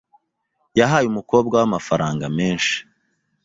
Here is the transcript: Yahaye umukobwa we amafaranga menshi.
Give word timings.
Yahaye 0.79 1.05
umukobwa 1.07 1.53
we 1.59 1.63
amafaranga 1.67 2.25
menshi. 2.37 2.75